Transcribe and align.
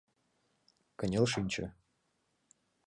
Кынел 0.99 1.25
шинче. 1.33 1.65